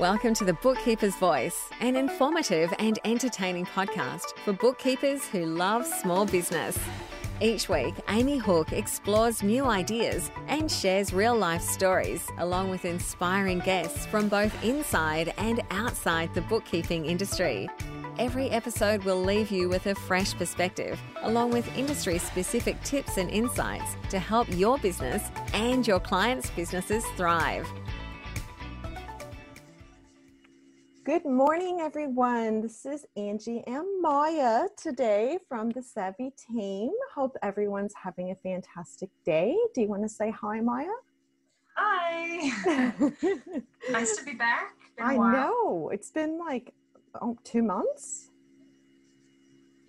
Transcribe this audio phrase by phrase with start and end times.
[0.00, 6.26] Welcome to the Bookkeeper's Voice, an informative and entertaining podcast for bookkeepers who love small
[6.26, 6.76] business.
[7.40, 13.60] Each week, Amy Hook explores new ideas and shares real life stories, along with inspiring
[13.60, 17.68] guests from both inside and outside the bookkeeping industry.
[18.18, 23.30] Every episode will leave you with a fresh perspective, along with industry specific tips and
[23.30, 27.68] insights to help your business and your clients' businesses thrive.
[31.04, 32.62] Good morning, everyone.
[32.62, 36.92] This is Angie and Maia today from the Savvy team.
[37.14, 39.54] Hope everyone's having a fantastic day.
[39.74, 40.86] Do you want to say hi, Maia?
[41.76, 42.88] Hi.
[43.90, 44.76] nice to be back.
[44.98, 45.90] I know.
[45.92, 46.72] It's been like
[47.20, 48.30] oh, two months.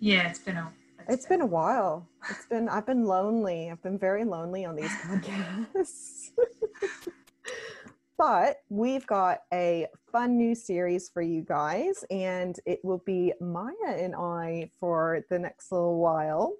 [0.00, 0.70] Yeah, it's been a.
[0.98, 2.06] it's, it's been, been a while.
[2.28, 2.68] It's been.
[2.68, 3.70] I've been lonely.
[3.70, 6.32] I've been very lonely on these podcasts.
[8.18, 13.74] But we've got a fun new series for you guys, and it will be Maia
[13.88, 16.54] and I for the next little while,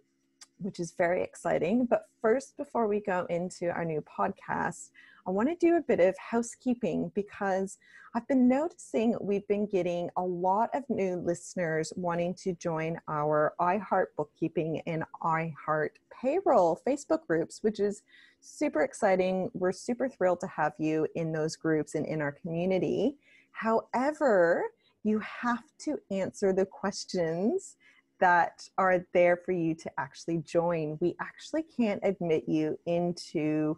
[0.59, 1.87] which is very exciting.
[1.87, 4.91] But first, before we go into our new podcast,
[5.27, 7.79] I want to do a bit of housekeeping because
[8.15, 13.55] I've been noticing we've been getting a lot of new listeners wanting to join our
[13.61, 18.03] iHeart Bookkeeping and iHeart Payroll Facebook groups, which is
[18.41, 19.51] super exciting.
[19.53, 23.17] We're super thrilled to have you in those groups and in our community.
[23.51, 24.63] However,
[25.03, 27.77] you have to answer the questions
[28.21, 30.99] that are there for you to actually join.
[31.01, 33.77] We actually can't admit you into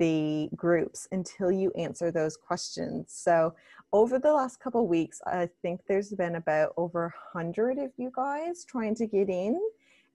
[0.00, 3.12] the groups until you answer those questions.
[3.12, 3.54] So,
[3.92, 8.10] over the last couple weeks, I think there's been about over a hundred of you
[8.14, 9.60] guys trying to get in.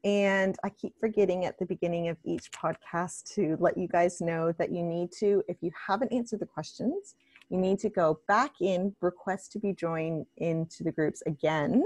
[0.03, 4.52] And I keep forgetting at the beginning of each podcast to let you guys know
[4.53, 7.16] that you need to, if you haven't answered the questions,
[7.50, 11.83] you need to go back in, request to be joined into the groups again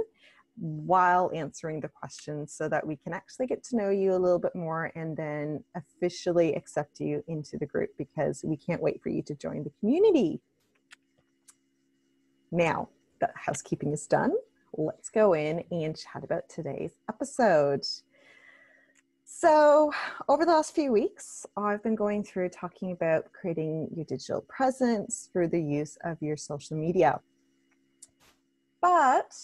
[0.59, 4.39] while answering the questions so that we can actually get to know you a little
[4.39, 9.09] bit more and then officially accept you into the group because we can't wait for
[9.09, 10.41] you to join the community.
[12.51, 12.89] Now
[13.21, 14.33] that housekeeping is done,
[14.73, 17.85] let's go in and chat about today's episode.
[19.31, 19.93] So,
[20.27, 25.29] over the last few weeks, I've been going through talking about creating your digital presence
[25.31, 27.21] through the use of your social media.
[28.81, 29.35] But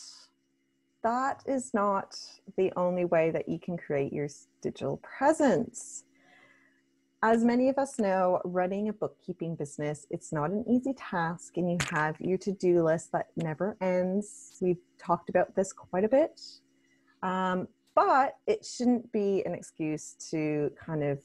[1.05, 2.17] that is not
[2.57, 4.27] the only way that you can create your
[4.61, 6.03] digital presence.
[7.21, 11.69] As many of us know, running a bookkeeping business, it's not an easy task and
[11.69, 14.57] you have your to-do list that never ends.
[14.59, 16.41] We've talked about this quite a bit.
[17.21, 21.21] Um, but it shouldn't be an excuse to kind of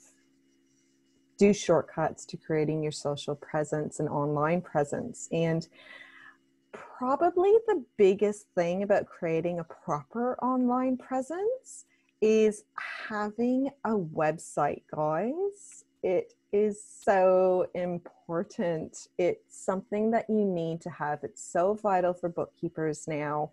[1.38, 5.26] do shortcuts to creating your social presence and online presence.
[5.32, 5.66] And
[6.72, 11.84] probably the biggest thing about creating a proper online presence
[12.20, 12.64] is
[13.08, 15.84] having a website, guys.
[16.02, 19.08] It is so important.
[19.18, 21.20] It's something that you need to have.
[21.22, 23.50] It's so vital for bookkeepers now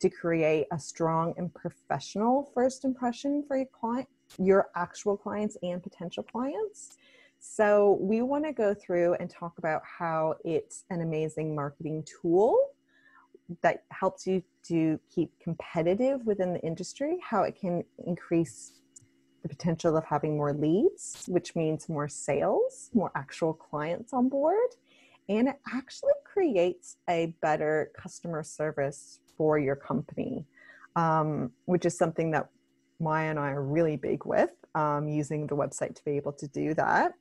[0.00, 5.82] to create a strong and professional first impression for your client, your actual clients and
[5.82, 6.96] potential clients.
[7.42, 12.58] So, we want to go through and talk about how it's an amazing marketing tool
[13.62, 18.80] that helps you to keep competitive within the industry, how it can increase
[19.42, 24.76] the potential of having more leads, which means more sales, more actual clients on board,
[25.30, 30.44] and it actually creates a better customer service for your company,
[30.94, 32.50] um, which is something that
[33.00, 36.46] Maia and I are really big with, um, using the website to be able to
[36.46, 37.14] do that.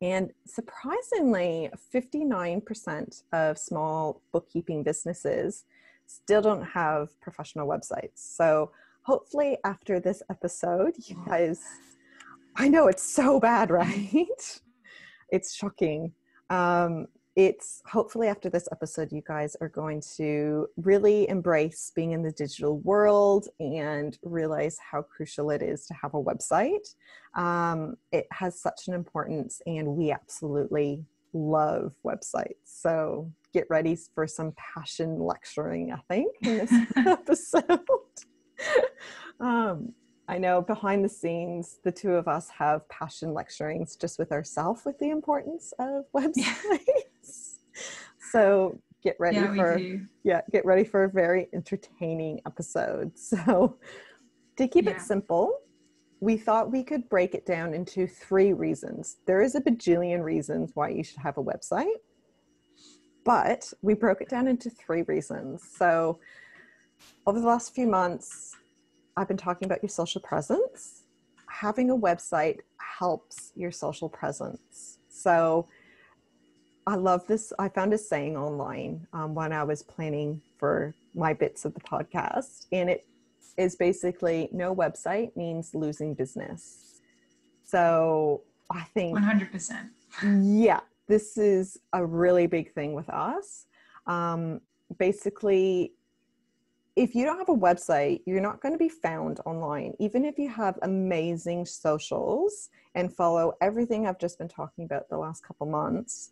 [0.00, 5.64] And surprisingly, 59% of small bookkeeping businesses
[6.06, 8.16] still don't have professional websites.
[8.16, 8.70] So
[9.02, 11.60] hopefully, after this episode, you guys,
[12.56, 14.60] I know it's so bad, right?
[15.30, 16.12] it's shocking.
[16.50, 22.22] Um, it's hopefully after this episode, you guys are going to really embrace being in
[22.22, 26.94] the digital world and realize how crucial it is to have a website.
[27.34, 31.04] Um, it has such an importance, and we absolutely
[31.34, 32.54] love websites.
[32.64, 37.80] So get ready for some passion lecturing, I think, in this episode.
[39.40, 39.92] um,
[40.28, 44.82] I know behind the scenes, the two of us have passion lecturings just with ourselves
[44.86, 46.80] with the importance of websites.
[48.32, 49.80] so get ready yeah, for
[50.24, 53.12] yeah, get ready for a very entertaining episode.
[53.16, 53.78] So
[54.56, 54.92] to keep yeah.
[54.92, 55.58] it simple,
[56.20, 59.18] we thought we could break it down into three reasons.
[59.26, 61.96] There is a bajillion reasons why you should have a website.
[63.24, 65.62] but we broke it down into three reasons.
[65.76, 66.20] So,
[67.26, 68.56] over the last few months,
[69.16, 71.04] I've been talking about your social presence.
[71.50, 72.60] Having a website
[72.98, 74.98] helps your social presence.
[75.08, 75.66] So,
[76.86, 77.52] I love this.
[77.58, 81.80] I found a saying online um, when I was planning for my bits of the
[81.80, 83.06] podcast, and it
[83.56, 87.00] is basically no website means losing business.
[87.64, 89.88] So I think 100%.
[90.42, 93.66] Yeah, this is a really big thing with us.
[94.06, 94.60] Um,
[94.98, 95.92] basically,
[96.94, 99.94] if you don't have a website, you're not going to be found online.
[99.98, 105.18] Even if you have amazing socials and follow everything I've just been talking about the
[105.18, 106.30] last couple months,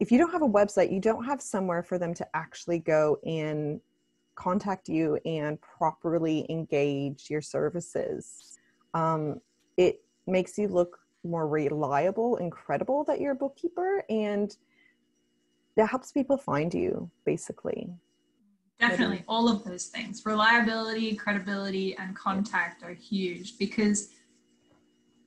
[0.00, 3.18] if you don't have a website, you don't have somewhere for them to actually go
[3.24, 3.80] and
[4.34, 8.58] contact you and properly engage your services.
[8.94, 9.40] Um,
[9.76, 14.56] it makes you look more reliable and credible that you're a bookkeeper, and
[15.76, 17.90] that helps people find you, basically.
[18.80, 24.08] Definitely, all of those things reliability, credibility, and contact are huge because,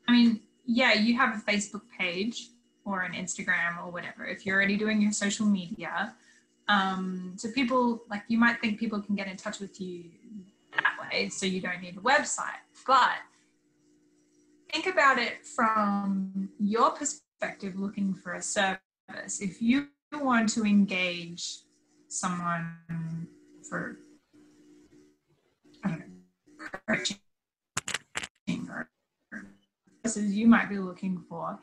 [0.08, 2.50] I mean, yeah, you have a Facebook page
[2.86, 4.26] or an Instagram or whatever.
[4.26, 6.14] If you're already doing your social media,
[6.68, 10.06] um, so people like you might think people can get in touch with you
[10.76, 12.62] that way, so you don't need a website.
[12.88, 13.18] But
[14.72, 18.80] think about it from your perspective, looking for a service.
[19.42, 21.60] If you want to engage
[22.08, 23.28] someone
[23.68, 23.98] for
[25.84, 26.06] I don't know
[26.88, 27.18] coaching
[28.70, 28.90] or
[30.04, 31.60] services you might be looking for.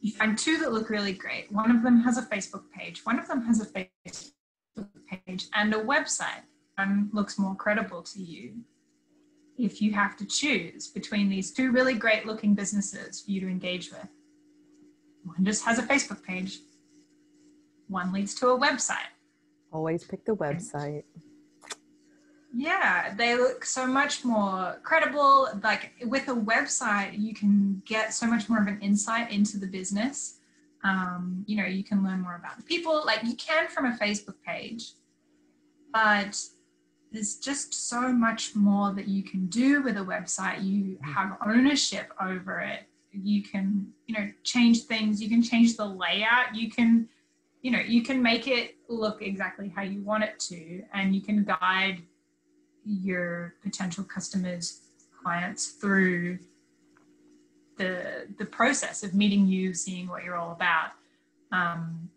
[0.00, 1.50] And you find two that look really great.
[1.50, 5.74] One of them has a Facebook page, one of them has a Facebook page and
[5.74, 6.42] a website.
[6.76, 8.56] One looks more credible to you.
[9.58, 13.48] If you have to choose between these two really great looking businesses for you to
[13.48, 14.08] engage with,
[15.24, 16.58] one just has a Facebook page,
[17.88, 19.10] one leads to a website.
[19.72, 21.04] Always pick the website.
[22.58, 25.48] Yeah, they look so much more credible.
[25.62, 29.66] Like with a website, you can get so much more of an insight into the
[29.66, 30.38] business.
[30.82, 33.98] Um, you know, you can learn more about the people, like you can from a
[33.98, 34.92] Facebook page,
[35.92, 36.40] but
[37.12, 40.64] there's just so much more that you can do with a website.
[40.64, 42.84] You have ownership over it.
[43.12, 45.22] You can, you know, change things.
[45.22, 46.54] You can change the layout.
[46.54, 47.06] You can,
[47.60, 51.20] you know, you can make it look exactly how you want it to, and you
[51.20, 52.02] can guide
[52.86, 54.82] your potential customers,
[55.22, 56.38] clients through
[57.76, 60.92] the the process of meeting you, seeing what you're all about.
[61.52, 62.08] Um,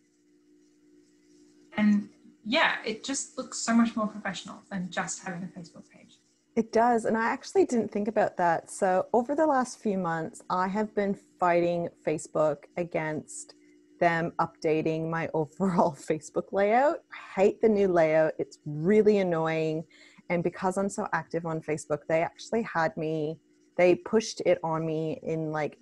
[1.78, 2.10] and
[2.46, 6.20] yeah, it just looks so much more professional than just having a Facebook page.
[6.56, 7.06] It does.
[7.06, 8.70] And I actually didn't think about that.
[8.70, 13.54] So, over the last few months, I have been fighting Facebook against
[14.00, 16.98] them updating my overall Facebook layout.
[17.14, 19.84] I hate the new layout, it's really annoying.
[20.30, 23.38] And because I'm so active on Facebook, they actually had me,
[23.78, 25.78] they pushed it on me in like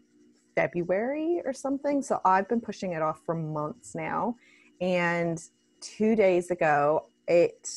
[0.56, 2.02] February or something.
[2.02, 4.36] So I've been pushing it off for months now.
[4.80, 5.42] And
[5.82, 7.70] two days ago, it,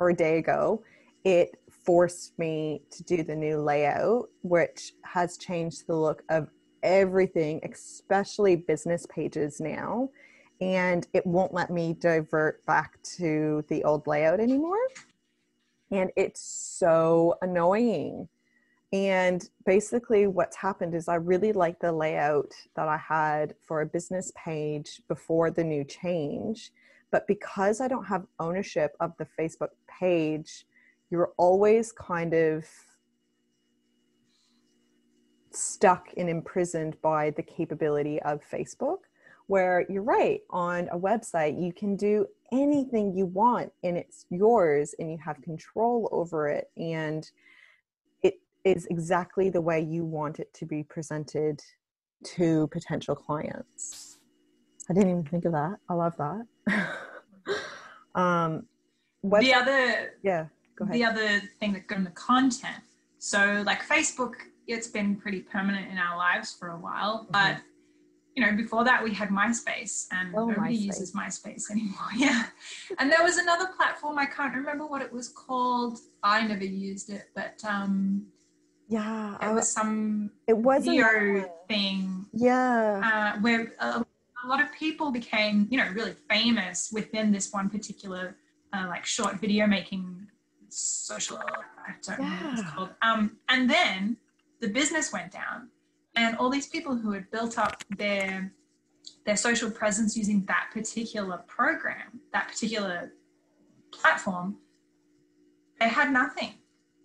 [0.00, 0.82] or a day ago,
[1.24, 1.50] it
[1.84, 6.48] forced me to do the new layout, which has changed the look of
[6.82, 10.08] everything, especially business pages now.
[10.60, 14.78] And it won't let me divert back to the old layout anymore
[15.90, 18.28] and it's so annoying.
[18.92, 23.86] And basically, what's happened is I really like the layout that I had for a
[23.86, 26.72] business page before the new change.
[27.10, 30.66] But because I don't have ownership of the Facebook page,
[31.10, 32.64] you're always kind of
[35.50, 39.07] stuck and imprisoned by the capability of Facebook.
[39.48, 44.94] Where you're right, on a website, you can do anything you want and it's yours
[44.98, 47.30] and you have control over it and
[48.22, 51.60] it is exactly the way you want it to be presented
[52.24, 54.18] to potential clients.
[54.90, 55.76] I didn't even think of that.
[55.88, 56.46] I love that.
[58.14, 58.64] Um
[59.20, 60.94] what, the other yeah go ahead.
[60.94, 62.82] the other thing that goes in the content.
[63.18, 64.34] So like facebook
[64.66, 67.60] it's been pretty permanent in our lives for a while mm-hmm.
[68.38, 70.82] You know, before that we had MySpace and oh, nobody MySpace.
[70.82, 71.98] uses MySpace anymore.
[72.16, 72.44] Yeah.
[72.98, 75.98] And there was another platform, I can't remember what it was called.
[76.22, 78.26] I never used it, but um
[78.88, 82.26] yeah, it was some it was video thing.
[82.32, 83.34] Yeah.
[83.36, 84.04] Uh, where a,
[84.44, 88.36] a, lot of people became, you know, really famous within this one particular
[88.72, 90.28] uh, like short video making
[90.68, 92.28] social I don't yeah.
[92.28, 92.90] know what it's called.
[93.02, 94.16] Um and then
[94.60, 95.70] the business went down
[96.18, 98.52] and all these people who had built up their
[99.24, 103.12] their social presence using that particular program, that particular
[103.92, 104.56] platform,
[105.80, 106.54] they had nothing.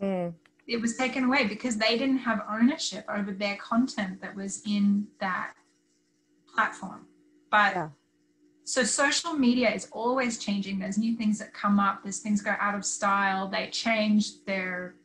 [0.01, 0.33] Mm.
[0.67, 5.07] It was taken away because they didn't have ownership over their content that was in
[5.19, 5.53] that
[6.53, 7.07] platform.
[7.51, 7.89] But Yeah.
[8.63, 10.79] so social media is always changing.
[10.79, 12.03] There's new things that come up.
[12.03, 13.47] There's things go out of style.
[13.49, 14.95] They change their,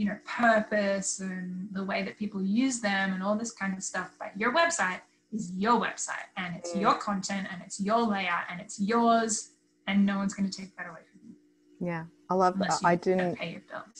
[0.00, 3.82] you know, purpose and the way that people use them and all this kind of
[3.82, 4.16] stuff.
[4.18, 6.80] But your website is your website and it's Mm.
[6.80, 9.50] your content and it's your layout and it's yours
[9.86, 11.36] and no one's going to take that away from you
[11.86, 12.04] Yeah.
[12.30, 12.80] I love that.
[12.82, 13.98] I didn't pay your bills.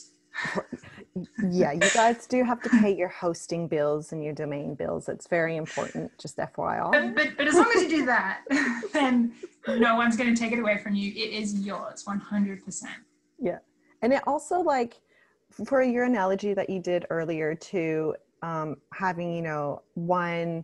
[1.51, 5.07] yeah, you guys do have to pay your hosting bills and your domain bills.
[5.07, 6.91] It's very important, just FYI.
[6.91, 8.41] But, but, but as long as you do that,
[8.93, 9.33] then
[9.67, 11.11] no one's going to take it away from you.
[11.11, 12.85] It is yours 100%.
[13.37, 13.59] Yeah.
[14.01, 14.99] And it also like
[15.65, 20.63] for your analogy that you did earlier to um, having, you know, one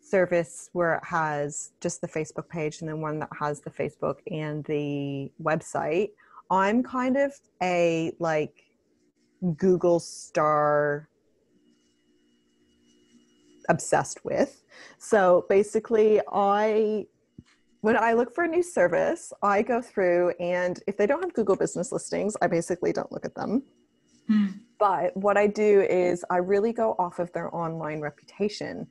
[0.00, 4.16] service where it has just the Facebook page and then one that has the Facebook
[4.30, 6.10] and the website.
[6.50, 7.32] I'm kind of
[7.62, 8.64] a like
[9.56, 11.08] Google star
[13.68, 14.62] obsessed with.
[14.98, 17.06] So basically, I
[17.80, 21.32] when I look for a new service, I go through and if they don't have
[21.32, 23.62] Google business listings, I basically don't look at them.
[24.28, 24.46] Hmm.
[24.78, 28.86] But what I do is I really go off of their online reputation.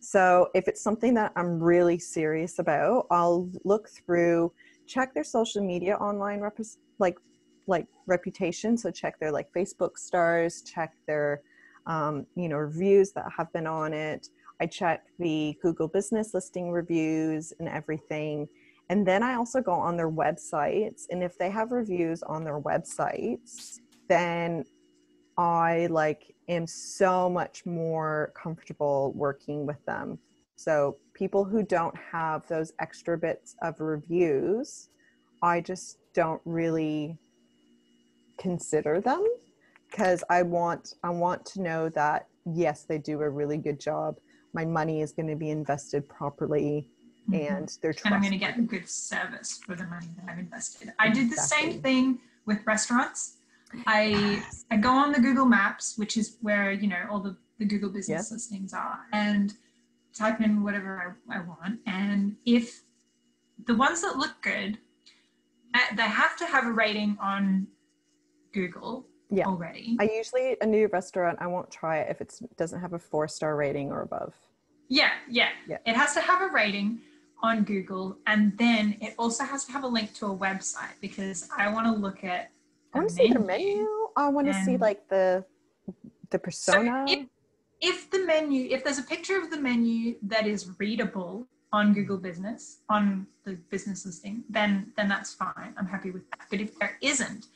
[0.00, 4.52] So if it's something that I'm really serious about, I'll look through,
[4.86, 6.58] check their social media online rep-
[6.98, 7.16] like
[7.66, 8.76] like reputation.
[8.76, 11.42] So check their like Facebook stars, check their
[11.86, 14.28] um, you know reviews that have been on it.
[14.60, 18.48] I check the Google business listing reviews and everything.
[18.90, 21.06] And then I also go on their websites.
[21.10, 23.78] And if they have reviews on their websites,
[24.08, 24.64] then
[25.40, 30.18] I like am so much more comfortable working with them.
[30.56, 34.90] So people who don't have those extra bits of reviews,
[35.42, 37.16] I just don't really
[38.38, 39.26] consider them
[39.90, 44.16] because I want I want to know that yes, they do a really good job.
[44.52, 46.90] My money is going to be invested properly
[47.30, 47.50] Mhm.
[47.50, 50.92] and they're and I'm going to get good service for the money that I've invested.
[50.98, 51.70] I did the Exactly.
[51.72, 53.39] same thing with restaurants.
[53.86, 54.42] I.
[54.70, 57.90] I go on the Google Maps, which is where you know all the, the Google
[57.90, 58.36] business Yep.
[58.36, 59.52] listings are, and
[60.16, 61.80] type in whatever I, I want.
[61.86, 62.82] And if
[63.66, 64.78] the ones that look good,
[65.74, 67.66] uh, they have to have a rating on
[68.52, 69.46] Google Yeah.
[69.46, 69.96] already.
[70.00, 73.28] I usually a new restaurant I won't try it if it doesn't have a four
[73.28, 74.34] star rating or above.
[74.88, 75.78] Yeah, yeah, Yeah.
[75.86, 77.00] It has to have a rating
[77.42, 81.48] on Google, and then it also has to have a link to a website because
[81.56, 82.50] I want to look at.
[82.94, 83.86] I want to see the menu.
[84.16, 85.44] I want to see like the
[86.30, 87.04] the persona.
[87.08, 87.26] if,
[87.80, 92.18] if the menu, if there's a picture of the menu that is readable on Google
[92.18, 95.74] Business on the business listing, then then that's fine.
[95.76, 96.46] I'm happy with that.
[96.50, 97.46] But if there isn't,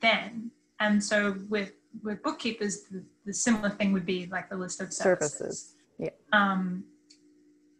[0.00, 4.80] then and so with with bookkeepers, the, the similar thing would be like the list
[4.80, 5.38] of services.
[5.38, 5.74] Services.
[5.98, 6.10] Yeah.
[6.32, 6.84] Um,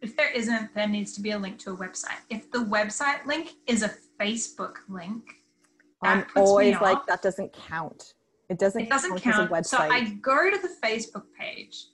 [0.01, 2.21] if there isn't, there needs to be a link to a website.
[2.31, 5.43] If the website link is a Facebook link,
[6.03, 8.15] I'm always like that doesn't count.
[8.49, 9.53] It doesn't, it doesn't count, count.
[9.53, 9.79] as a So.
[9.79, 11.87] I go to the Facebook page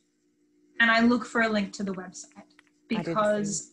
[0.80, 2.44] and I look for a link to the website
[2.88, 3.14] do the same.
[3.14, 3.70] because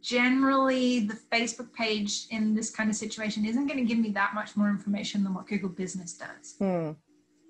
[0.00, 4.34] generally the Facebook page in this kind of situation isn't going to give me that
[4.34, 6.56] much more information than what Google Business does.
[6.58, 6.92] Hmm.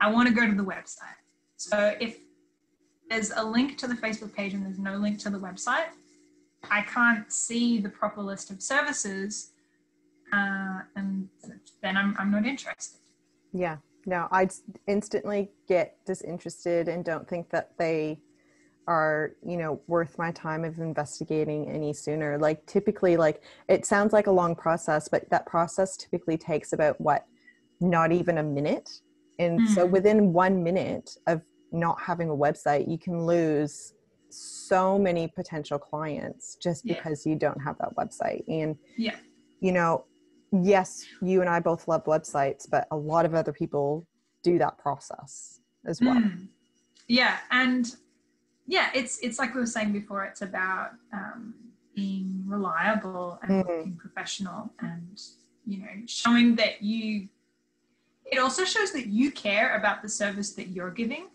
[0.00, 1.18] I want to go to the website.
[1.56, 2.18] So if
[3.10, 5.88] there's a link to the Facebook page and there's no link to the website,
[6.70, 9.52] I can't see the proper list of services,
[10.32, 11.28] uh, and
[11.82, 12.98] then I'm, I'm not interested.
[13.52, 13.78] Yeah.
[14.06, 14.48] No, I
[14.86, 18.20] instantly get disinterested and don't think that they
[18.86, 22.38] are, you know, worth my time of investigating any sooner.
[22.38, 26.98] Like typically like it sounds like a long process, but that process typically takes about
[27.00, 27.26] what
[27.80, 28.88] not even a minute.
[29.38, 29.90] And so Mhm.
[29.90, 33.92] within 1 minute of not having a website, you can lose
[34.30, 36.94] so many potential clients just Yeah.
[36.94, 38.44] because you don't have that website.
[38.48, 39.16] And Yeah.
[39.60, 40.06] you know,
[40.52, 44.06] yes, you and I both love websites, but a lot of other people
[44.42, 46.14] do that process as well.
[46.16, 46.48] Mm.
[47.08, 47.94] Yeah, and
[48.66, 50.24] yeah, it's it's like we were saying before.
[50.24, 51.54] It's about um,
[51.94, 55.20] being reliable and looking professional, and
[55.66, 57.28] you know, showing that you.
[58.30, 61.26] It also shows that you care about the service that you're giving,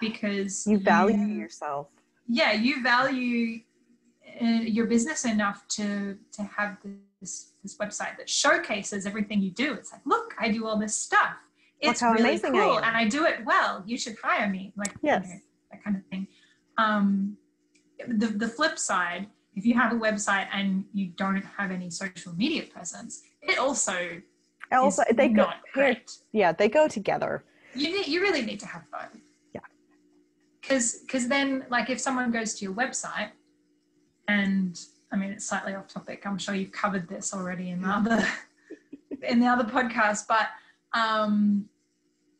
[0.00, 1.86] because You value yourself.
[2.28, 3.60] yeah you value
[4.42, 6.76] uh, your business enough to to have
[7.20, 10.94] this this website that showcases everything you do it's like look i do all this
[10.94, 11.36] stuff
[11.80, 12.84] it's really amazing I cool am.
[12.84, 15.22] and i do it well you should hire me like you know,
[15.70, 16.26] that kind of thing
[16.78, 17.36] um
[18.06, 22.32] the, the flip side if you have a website and you don't have any social
[22.34, 24.20] media presence, it also
[24.72, 25.42] Also, is they go.
[25.42, 26.10] not great.
[26.32, 27.44] Yeah, they go together.
[27.74, 29.20] You need, you really need to have both.
[29.54, 29.60] Yeah.
[30.60, 33.30] Because because then like if someone goes to your website,
[34.28, 34.78] and
[35.12, 36.26] I mean it's slightly off topic.
[36.26, 38.26] I'm sure you've covered this already in the other
[39.22, 40.48] in the other podcast, but
[40.92, 41.66] um,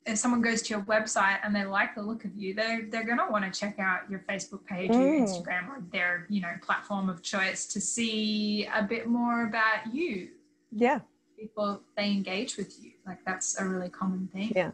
[0.06, 3.04] if someone goes to your website and they like the look of you, they're they're
[3.04, 5.28] gonna want to check out your Facebook page or your Mm.
[5.28, 10.28] Instagram or their you know platform of choice to see a bit more about you.
[10.72, 11.00] Yeah.
[11.38, 12.92] People they engage with you.
[13.06, 14.52] Like that's a really common thing.
[14.54, 14.70] Yeah.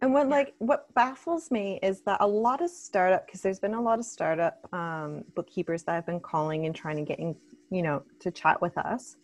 [0.00, 0.34] And what Yeah.
[0.36, 3.98] like what baffles me is that a lot of startup because there's been a lot
[3.98, 7.34] of startup um, bookkeepers that have been calling and trying to get in,
[7.70, 9.16] you know, to chat with us,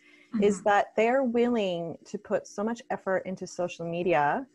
[0.43, 0.65] is Mhm.
[0.65, 4.47] that they're willing to put so much effort into social media,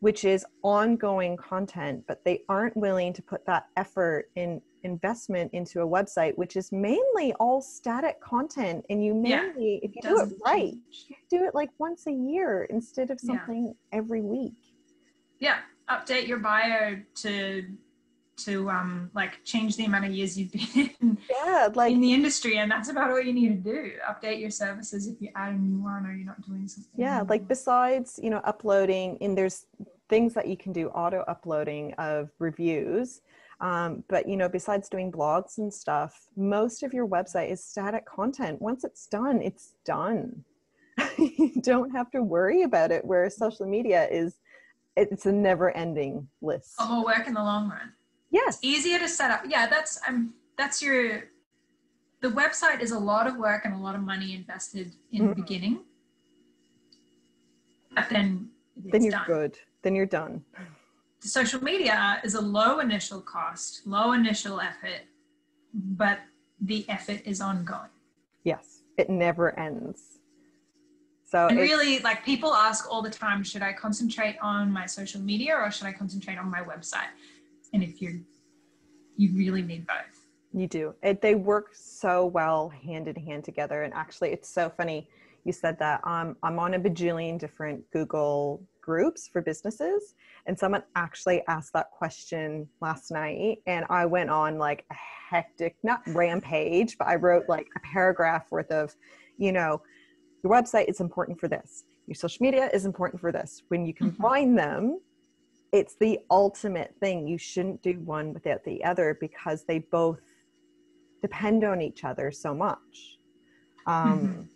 [0.00, 5.80] which is ongoing content, but they aren't willing to put that effort in investment into
[5.80, 8.84] a website, which is mainly all static content.
[8.90, 9.40] And you Yeah.
[9.54, 10.74] mainly, if you do it right,
[11.30, 13.26] do it like once a year instead of Yeah.
[13.26, 14.54] something every week.
[15.40, 15.58] Yeah
[15.90, 17.64] update your bio to
[18.36, 22.14] to um like change the amount of years you've been in, Yeah, like in the
[22.14, 25.54] industry and that's about all you need to do update your services if you add
[25.54, 29.36] a new one or you're not doing something yeah, like besides, you know, uploading and
[29.36, 29.66] there's
[30.10, 33.22] things that you can do auto uploading of reviews.
[33.60, 38.04] Um, but you know, besides doing blogs and stuff, most of your website is static
[38.06, 38.60] content.
[38.60, 40.44] Once it's done, it's done.
[41.18, 43.04] you don't have to worry about it.
[43.04, 44.36] Whereas social media is
[44.96, 46.74] it's a never ending list.
[46.78, 47.92] a lot more work in the long run
[48.30, 48.58] Yes.
[48.62, 51.24] easier to set up yeah that's um that's your
[52.20, 55.32] the website is a lot of work and a lot of money invested in the
[55.34, 55.36] Mhm.
[55.36, 55.80] beginning
[57.94, 59.26] but then it's Then you're done.
[59.26, 59.58] good.
[59.82, 60.44] Then you're done.
[61.20, 65.02] The social media is a low initial cost, low initial effort,
[65.74, 66.20] but
[66.60, 67.90] the effort is ongoing.
[68.44, 68.84] Yes.
[68.96, 70.19] It never ends.
[71.30, 75.20] So And really, like people ask all the time, should I concentrate on my social
[75.20, 77.12] media or should I concentrate on my website?
[77.72, 78.18] And if you're,
[79.16, 80.26] you really need both.
[80.52, 80.92] You do.
[81.04, 83.84] It, they work so well hand in hand together.
[83.84, 85.08] And actually, it's so funny
[85.44, 86.00] you said that.
[86.02, 90.16] Um, I'm on a bajillion different Google groups for businesses.
[90.46, 93.58] And someone actually asked that question last night.
[93.68, 94.96] And I went on like a
[95.30, 98.96] hectic, not rampage, but I wrote like a paragraph worth of,
[99.38, 99.80] you know,
[100.42, 103.62] your website is important for this, your social media is important for this.
[103.68, 105.00] When you combine them,
[105.72, 107.28] it's the ultimate thing.
[107.28, 110.20] You shouldn't do one without the other because they both
[111.22, 113.18] depend on each other so much
[113.86, 114.48] um, Mhm.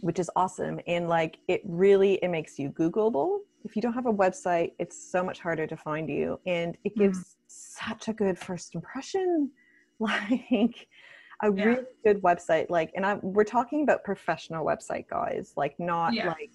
[0.00, 0.80] which is awesome.
[0.86, 3.40] And like it really it makes you googleable.
[3.64, 6.40] If you don't have a website it's so much harder to find you.
[6.46, 9.50] And it gives such a good first impression.
[9.98, 10.88] Like
[11.42, 11.64] a Yeah.
[11.64, 16.28] really good website like and i we're talking about professional website guys like not Yeah.
[16.28, 16.50] like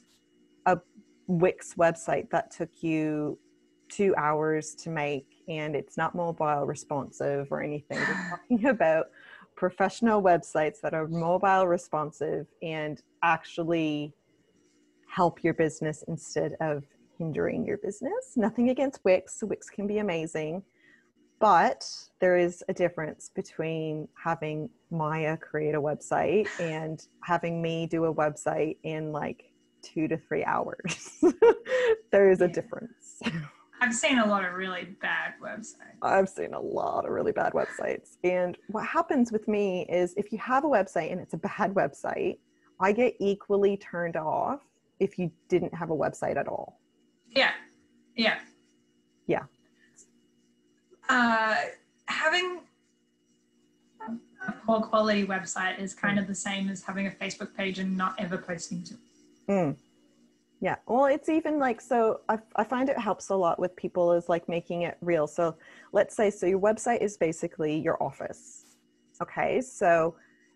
[0.66, 0.80] a
[1.28, 3.38] wix website that took you
[3.90, 9.08] two hours to make and it's not mobile responsive or anything we're talking about
[9.56, 14.14] professional websites that are mobile responsive and actually
[15.10, 16.84] help your business instead of
[17.18, 18.34] hindering your business.
[18.36, 19.42] Nothing against Wix.
[19.42, 20.62] Wix can be amazing.
[21.40, 21.88] But
[22.20, 28.14] there is a difference between having Maia create a website and having me do a
[28.14, 31.24] website in like two to three hours.
[32.12, 33.22] there is a difference.
[33.80, 35.98] I've seen a lot of really bad websites.
[36.02, 38.18] I've seen a lot of really bad websites.
[38.24, 41.74] And what happens with me is if you have a website and it's a bad
[41.76, 42.40] website,
[42.80, 44.62] I get equally turned off
[45.00, 46.80] if you didn't have a website at all.
[47.30, 47.52] Yeah.
[48.16, 48.40] Yeah.
[49.28, 49.44] Yeah.
[51.10, 51.56] Uh,
[52.06, 52.62] having
[54.48, 57.96] a poor quality website is kind of the same as having a Facebook page and
[57.98, 59.00] not ever posting to it.
[59.50, 59.78] Mm.
[60.60, 60.76] Yeah.
[60.88, 64.28] Well, it's even like, so I, I find it helps a lot with people is
[64.28, 65.28] like making it real.
[65.28, 65.56] So
[65.94, 68.66] let's say, so your website is basically your office.
[69.22, 69.62] Okay.
[69.62, 70.16] So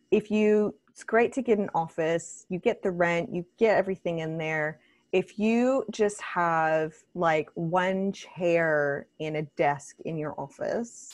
[0.09, 4.19] if you, it's great to get an office, you get the rent, you get everything
[4.19, 4.79] in there.
[5.11, 11.13] If you just have like one chair and a desk in your office,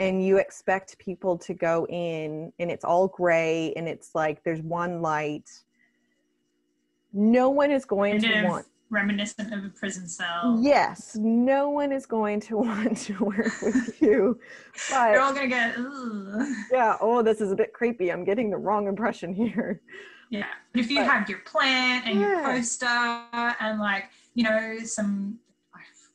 [0.00, 4.62] and you expect people to go in and it's all gray and it's like there's
[4.62, 5.50] one light
[7.12, 10.58] no one is going Kind to want reminiscent of a prison cell.
[10.62, 14.38] yes no one is going to want to work with you
[14.90, 16.46] They're all gonna get Ugh.
[16.72, 19.80] yeah oh this is a bit creepy i'm getting the wrong impression here
[20.36, 20.46] yeah.
[20.72, 22.86] But if you But- have your plant and your poster
[23.64, 25.38] and like you know some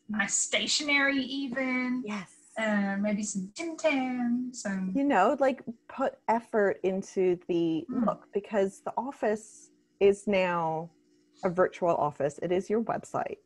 [0.10, 4.92] nice stationery even, yes uh, maybe some Tim Tam, some.
[4.96, 8.06] You know, like put effort into the Mm.
[8.08, 10.90] look because the office is now
[11.44, 12.40] a virtual office.
[12.42, 13.38] It is your website.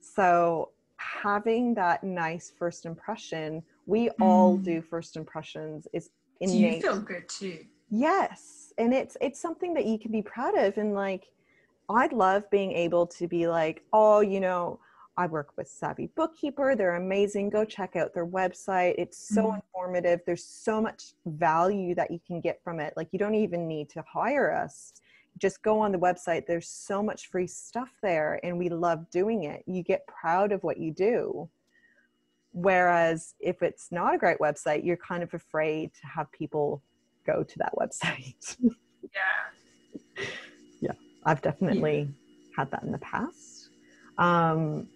[0.00, 4.64] So having that nice first impression, we all Mm.
[4.64, 6.10] do first impressions is
[6.40, 7.58] Do you feel good too?
[7.88, 8.72] Yes.
[8.78, 11.32] And it's it's something that you can be proud of and like
[11.88, 14.80] I'd love being able to be like, oh, you know,
[15.16, 16.74] I work with Savvy Bookkeeper.
[16.74, 17.48] They're amazing.
[17.48, 18.96] Go check out their website.
[18.98, 19.62] It's so Mhm.
[19.62, 20.20] informative.
[20.26, 22.94] There's so much value that you can get from it.
[22.96, 24.94] Like you don't even need to hire us.
[25.38, 26.46] Just go on the website.
[26.46, 29.62] There's so much free stuff there and we love doing it.
[29.66, 31.48] You get proud of what you do.
[32.52, 36.82] Whereas if it's not a great website, you're kind of afraid to have people
[37.26, 38.56] go to that website.
[39.14, 40.26] Yeah.
[40.80, 40.92] Yeah.
[41.24, 42.08] I've definitely
[42.56, 43.70] had that in the past.
[44.18, 44.88] Um,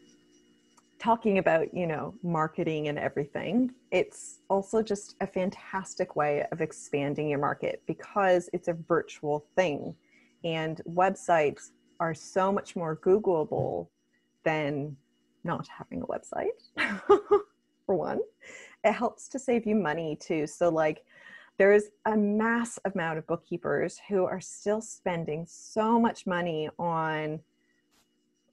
[0.98, 7.28] talking about, you know, marketing and everything, it's also just a fantastic way of expanding
[7.28, 9.94] your market because it's a virtual thing.
[10.44, 13.88] And websites are so much more Googleable
[14.44, 14.96] than
[15.42, 16.58] not having a website,
[17.86, 18.20] for one.
[18.84, 20.46] It helps to save you money too.
[20.46, 21.02] So, like,
[21.60, 27.38] there's a mass amount of bookkeepers who are still spending so much money on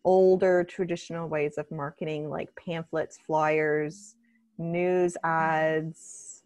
[0.04, 4.16] older traditional ways of marketing like pamphlets flyers
[4.58, 6.44] news ads.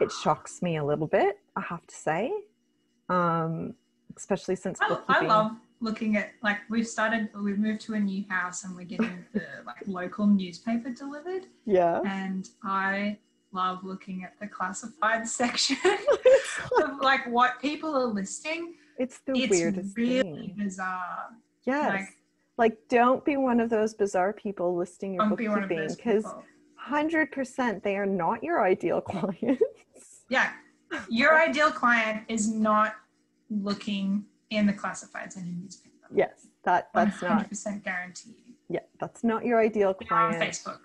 [0.00, 2.32] It shocks me a little bit i have to say
[3.08, 3.74] um
[4.16, 8.24] especially since I, I love looking at like we've started we've moved to a new
[8.28, 11.46] house and we're getting the like local newspaper delivered.
[11.66, 12.00] Yeah.
[12.04, 13.18] And I
[13.52, 15.76] love looking at the classified section
[16.82, 18.74] of like what people are listing.
[18.98, 21.30] it's the it's weirdest really thing bizarre.
[21.64, 22.08] yes Like
[22.58, 25.94] like don't be one of those bizarre people listing your don't be one of bookkeeping
[25.96, 26.44] because people.
[26.88, 29.62] 100% they are not your ideal clients
[30.28, 30.52] Yeah,
[31.08, 32.94] your ideal client is not
[33.50, 36.06] looking in the classifieds in a newspaper.
[36.14, 38.34] yes that that's not 100% guaranteed.
[38.68, 40.80] yeah that's not your ideal They're on client Facebook.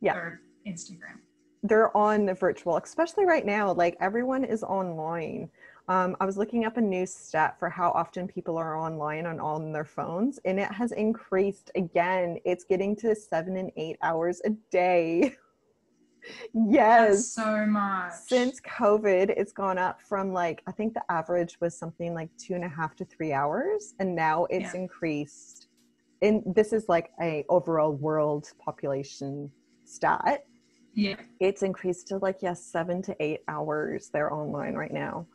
[0.00, 0.14] Yeah.
[0.16, 1.18] Or Instagram.
[1.62, 5.48] They're on the virtual especially right now like everyone is online.
[5.88, 9.40] Um, i was looking up a new stat for how often people are online on
[9.40, 12.38] on their phones and it has increased again.
[12.44, 15.34] It's getting to seven and eight hours a day.
[16.54, 17.08] Yes.
[17.08, 18.12] That's so much.
[18.28, 22.54] since covid it's gone up from like i think the average was something like two
[22.54, 24.80] and a half to three hours and now it's Yeah.
[24.82, 25.66] increased.
[26.22, 29.50] And this is like a overall world population
[29.84, 30.44] stat
[30.94, 31.16] yeah.
[31.40, 35.26] it's increased to like yes seven to eight hours they're online right now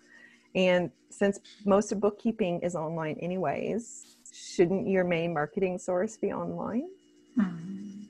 [0.56, 6.88] and since most of bookkeeping is online anyways shouldn't your main marketing source be online
[7.40, 8.06] Hmm.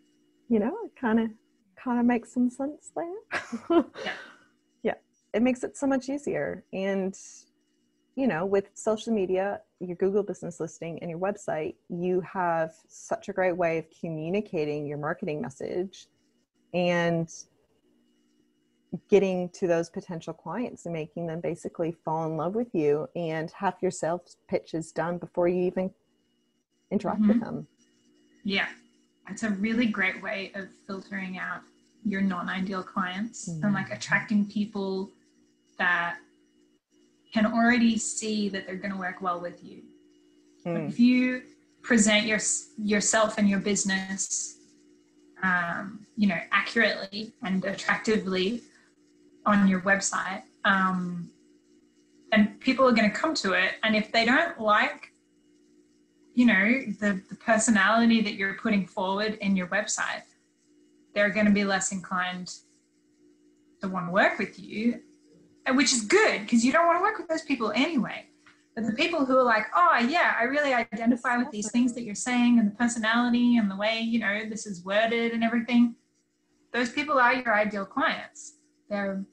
[0.47, 1.29] you know it kind of
[1.75, 3.13] kind of makes some sense there
[4.05, 4.11] Yeah.
[4.83, 4.93] yeah
[5.33, 7.13] it makes it so much easier and
[8.15, 13.27] you know with social media your google business listing and your website you have such
[13.29, 16.07] a great way of communicating your marketing message
[16.73, 17.29] and
[19.09, 23.51] getting to those potential clients and making them basically fall in love with you and
[23.51, 25.93] have your sales pitches done before you even
[26.89, 27.41] interact with Mhm.
[27.41, 27.67] them
[28.43, 28.69] Yeah.
[29.29, 31.61] It's a really great way of filtering out
[32.05, 35.11] your non ideal clients and like attracting people
[35.77, 36.17] that
[37.33, 39.83] can already see that they're going to work well with you.
[40.65, 40.87] Mm.
[40.87, 41.43] If you
[41.81, 42.39] present your,
[42.77, 44.56] yourself and your business,
[45.43, 48.61] um, you know, accurately and attractively
[49.45, 51.29] on your website, um,
[52.31, 53.73] and people are going to come to it.
[53.83, 55.11] And if they don't like,
[56.33, 60.23] you know, the, the personality that you're putting forward in your website,
[61.13, 62.53] they're going to be less inclined
[63.81, 64.99] to want to work with you,
[65.73, 68.25] which is good because you don't want to work with those people anyway.
[68.77, 72.03] But the people who are like, oh, yeah, I really identify with these things that
[72.03, 75.95] you're saying and the personality and the way, you know, this is worded and everything,
[76.71, 78.57] those people are your ideal clients.
[78.87, 79.25] They're,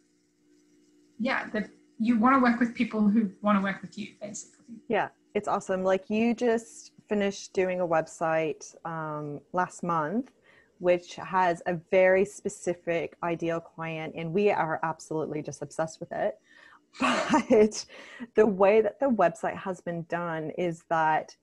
[1.19, 4.77] yeah, that you want to work with people who want to work with you, basically.
[4.89, 5.85] Yeah, it's awesome.
[5.85, 10.31] Like you just finished doing a website um, last month,
[10.79, 16.39] which has a very specific ideal client, and we are absolutely just obsessed with it.
[17.01, 17.87] But
[18.37, 21.37] the way that the website has been done is that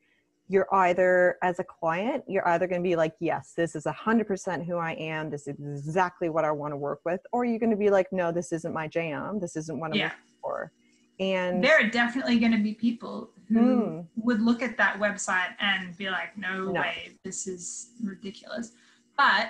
[0.48, 4.66] you're either, as a client, you're either going to be like, yes, this is 100%
[4.66, 5.30] who I am.
[5.30, 5.56] This is
[5.88, 7.22] exactly what I want to work with.
[7.32, 9.40] Or you're going to be like, no, this isn't my jam.
[9.40, 10.06] This isn't what I'm Yeah.
[10.06, 10.72] looking for.
[11.20, 14.00] And There are definitely going to be people who Hmm.
[14.18, 16.82] would look at that website and be like, no, No.
[16.82, 18.72] way, this is ridiculous.
[19.18, 19.50] But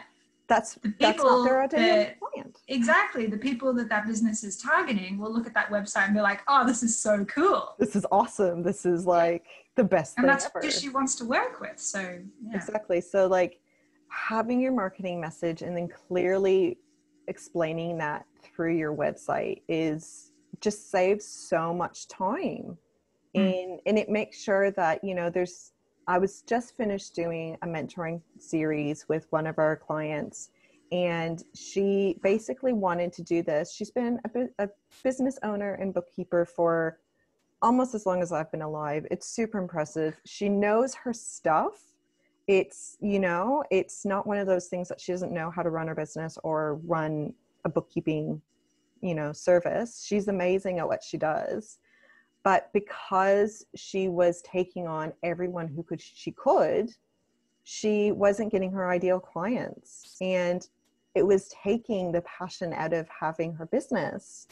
[0.51, 2.57] that's the that's people that client.
[2.67, 6.21] exactly the people that that business is targeting will look at that website and be
[6.21, 8.61] like, oh, this is so cool, This is awesome.
[8.61, 10.23] This is like the best thing.
[10.23, 10.59] and that's ever.
[10.61, 11.79] who she wants to work with.
[11.79, 12.55] So yeah.
[12.55, 12.99] Exactly.
[12.99, 13.59] So, like
[14.09, 16.77] having your marketing message and then clearly
[17.27, 22.77] explaining that through your website is just saves so much time.
[23.35, 23.63] Mm.
[23.63, 25.70] And, and it makes sure that, you know, there's,
[26.07, 30.49] I was just finished doing a mentoring series with one of our clients,
[30.91, 33.71] and she basically wanted to do this.
[33.73, 34.69] She's been a, bu- a
[35.03, 36.99] business owner and bookkeeper for
[37.61, 39.05] almost as long as I've been alive.
[39.11, 40.19] It's super impressive.
[40.25, 41.93] She knows her stuff.
[42.47, 45.69] It's, you know, it's not one of those things that she doesn't know how to
[45.69, 47.33] run her business or run
[47.63, 48.41] a bookkeeping,
[49.01, 50.03] you know, service.
[50.05, 51.77] She's amazing at what she does.
[52.43, 56.89] But because she was taking on everyone who could she could,
[57.63, 60.17] she wasn't getting her ideal clients.
[60.21, 60.67] And
[61.13, 64.47] it was taking the passion out of having her business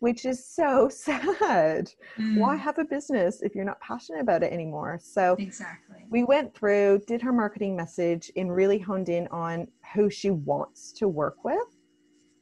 [0.00, 1.90] which is so sad.
[2.18, 4.98] Mm, Why have a business if you're not passionate about it anymore?
[5.02, 6.04] So exactly.
[6.10, 10.92] we went through, did her marketing message, and really honed in on who she wants
[10.92, 11.66] to work with.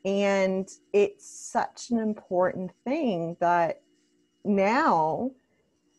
[0.04, 3.80] And it's such an important thing that
[4.44, 5.30] now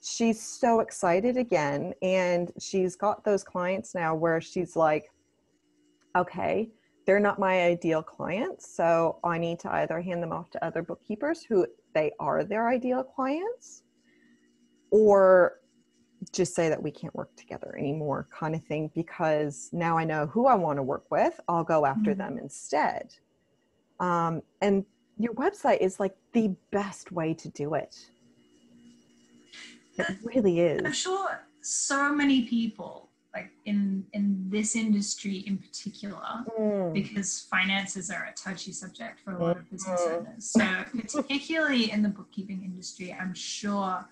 [0.01, 1.93] she's so excited again.
[2.01, 5.11] And she's got those clients now where she's like,
[6.15, 6.69] okay,
[7.05, 8.75] they're not my ideal clients.
[8.75, 12.69] So I need to either hand them off to other bookkeepers who they are their
[12.69, 13.83] ideal clients
[14.91, 15.59] or
[16.31, 20.25] just say that we can't work together anymore kind of thing because now I know
[20.27, 21.39] who I want to work with.
[21.47, 22.17] I'll go after Mhm.
[22.17, 23.13] them instead.
[23.99, 24.85] Um, and
[25.17, 28.11] your website is like the best way to do it.
[29.97, 30.81] It really is.
[30.85, 31.27] I'm sure
[31.61, 38.33] so many people, like in in this industry in particular, Mm, because finances are a
[38.33, 40.13] touchy subject for a lot of business Mhm.
[40.19, 40.43] owners.
[40.51, 40.65] So
[41.21, 44.05] particularly in the bookkeeping industry, I'm sure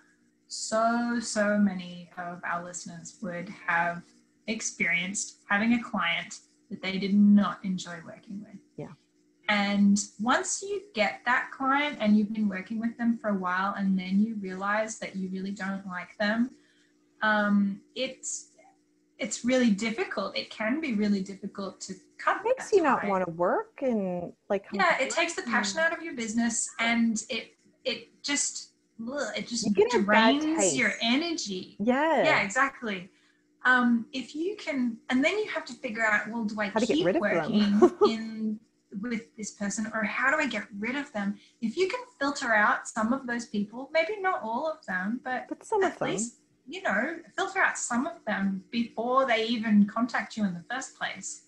[0.48, 4.04] so so many of our listeners would have
[4.48, 8.60] experienced having a client that they did not enjoy working with.
[9.50, 13.74] And once you get that client and you've been working with them for a while,
[13.78, 16.52] and then you realize that you really don't like them,
[17.22, 18.50] um, it's
[19.20, 20.38] it's really difficult.
[20.38, 22.38] It can be really difficult to cut.
[22.38, 25.96] It makes you not want to work and like Yeah, it takes the passion out
[25.96, 30.78] of your business, and it it just ugh, it just You get a bad drains
[30.78, 31.76] your energy.
[31.80, 32.24] Yeah.
[32.24, 33.10] Yeah, exactly.
[33.66, 36.82] Um, if you can, and then you have to figure out, well, do I How
[36.82, 38.60] keep working in
[39.02, 41.36] with this person, or how do I get rid of them?
[41.62, 45.46] If you can filter out some of those people, maybe not all of them, but
[45.50, 46.10] But some of at them.
[46.10, 50.64] least you know filter out some of them before they even contact you in the
[50.72, 51.44] first place.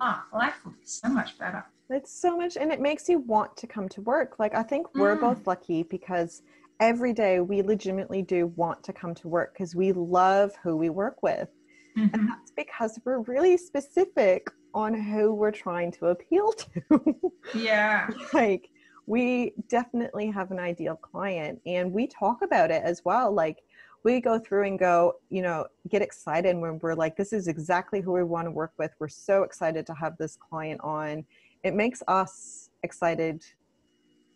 [0.00, 1.64] Ah, life will be so much better.
[1.90, 4.38] It's so much, and it makes you want to come to work.
[4.38, 5.20] Like, I think we're Mm.
[5.20, 6.42] both lucky because
[6.80, 10.90] every day we legitimately do want to come to work because we love who we
[10.90, 11.48] work with.
[11.96, 12.10] Mhm.
[12.14, 17.32] And that's because we're really specific on who we're trying to appeal to.
[17.54, 18.08] Yeah.
[18.32, 18.68] like,
[19.06, 23.32] we definitely have an ideal client, and we talk about it as well.
[23.32, 23.62] Like,
[24.04, 28.00] we go through and go, you know, get excited when we're like, this is exactly
[28.00, 28.92] who we want to work with.
[29.00, 31.24] We're so excited to have this client on.
[31.64, 33.42] It makes us excited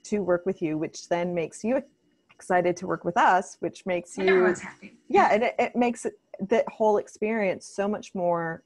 [0.05, 1.81] to work with you, which then makes you
[2.35, 4.97] excited to work with us, which makes you, everyone's happy.
[5.09, 6.15] yeah, and it, it makes it,
[6.49, 8.65] the whole experience so much more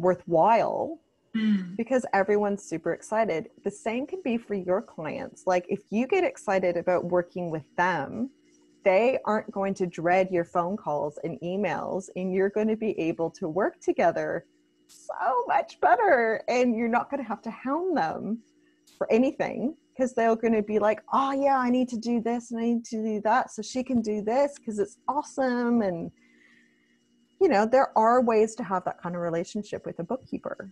[0.00, 0.98] worthwhile
[1.36, 1.76] Mm.
[1.76, 3.50] because everyone's super excited.
[3.62, 5.44] The same can be for your clients.
[5.46, 8.30] Like if you get excited about working with them,
[8.82, 12.98] they aren't going to dread your phone calls and emails, and you're going to be
[12.98, 14.44] able to work together
[14.88, 16.42] so much better.
[16.48, 18.40] And you're not going to have to hound them
[18.98, 22.50] for anything because they're going to be like, oh, yeah, I need to do this
[22.50, 23.52] and I need to do that.
[23.52, 25.82] So she can do this because it's awesome.
[25.82, 26.10] And,
[27.40, 30.70] you know, there are ways to have that kind of relationship with a bookkeeper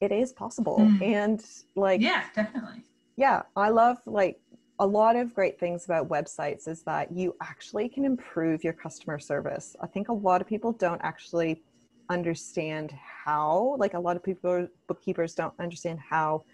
[0.00, 1.02] it is possible Mm.
[1.02, 2.24] and like yeah.
[2.34, 2.82] Definitely.
[3.16, 4.38] Yeah, i love like
[4.78, 9.18] a lot of great things about websites is that you actually can improve your customer
[9.18, 11.62] service i think a lot of people don't actually
[12.10, 12.92] understand
[13.24, 16.44] how like a lot of people bookkeepers don't understand how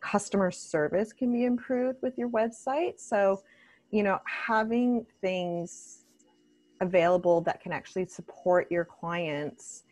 [0.00, 3.42] customer service can be improved with your website so
[3.90, 5.97] you know having things
[6.80, 9.84] available that can actually support your clients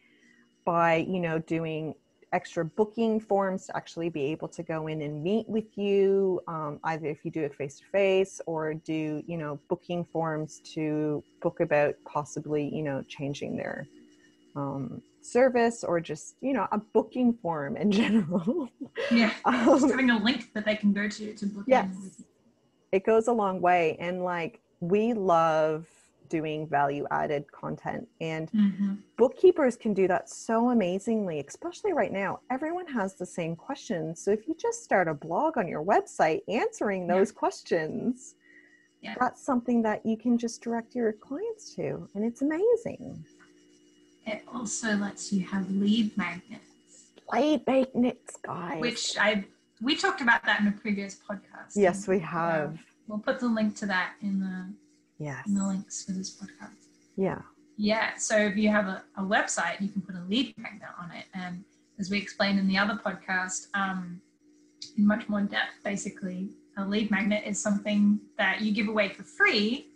[0.64, 1.94] by you know doing
[2.32, 6.78] extra booking forms to actually be able to go in and meet with you um,
[6.84, 11.22] either if you do it face to face or do you know booking forms to
[11.40, 13.86] book about possibly you know changing their
[14.56, 18.68] um, service or just you know a booking form in general.
[19.10, 22.22] Yeah um, just having a link that they can go to to book yes.
[22.92, 23.96] It goes a long way.
[24.00, 25.86] And like we love
[26.28, 28.08] doing value added content.
[28.20, 28.94] And mm-hmm.
[29.16, 32.40] bookkeepers can do that so amazingly especially right now.
[32.50, 34.22] Everyone has the same questions.
[34.22, 37.38] So if you just start a blog on your website answering those yeah.
[37.38, 38.34] questions
[39.02, 39.14] yeah.
[39.20, 43.24] that's something that you can just direct your clients to and it's amazing.
[44.26, 46.64] It also lets you have lead magnets.
[47.32, 48.80] Lead magnets guys.
[48.80, 49.44] Which i
[49.82, 51.72] we talked about that in a previous podcast.
[51.74, 52.78] Yes we have.
[53.06, 54.72] we'll put the link to that in the
[55.18, 55.46] Yes.
[55.46, 56.74] In the links for this podcast.
[57.16, 57.40] Yeah.
[57.76, 58.16] Yeah.
[58.16, 61.24] So if you have a, a website, you can put a lead magnet on it.
[61.34, 61.64] And
[61.98, 64.20] as we explained in the other podcast, um,
[64.96, 69.22] in much more depth, basically, a lead magnet is something that you give away for
[69.22, 69.88] free.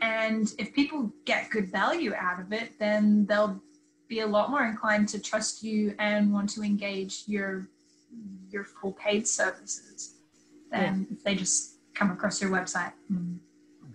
[0.00, 3.60] And if people get good value out of it, then they'll
[4.08, 7.68] be a lot more inclined to trust you and want to engage your
[8.50, 10.14] your full paid services
[10.70, 11.16] than yeah.
[11.16, 13.40] if they just come across your website and